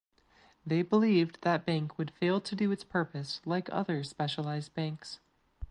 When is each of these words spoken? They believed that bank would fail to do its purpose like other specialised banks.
They 0.65 0.81
believed 0.81 1.43
that 1.43 1.63
bank 1.63 1.99
would 1.99 2.09
fail 2.09 2.41
to 2.41 2.55
do 2.55 2.71
its 2.71 2.83
purpose 2.83 3.39
like 3.45 3.69
other 3.71 4.03
specialised 4.03 4.73
banks. 4.73 5.19